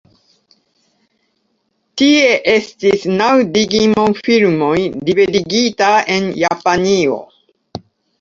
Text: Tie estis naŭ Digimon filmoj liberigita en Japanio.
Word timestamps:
Tie 2.01 2.31
estis 2.53 3.05
naŭ 3.19 3.27
Digimon 3.57 4.15
filmoj 4.29 4.79
liberigita 5.11 5.91
en 6.15 6.31
Japanio. 6.45 7.19